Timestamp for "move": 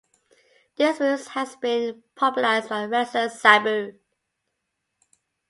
0.99-1.27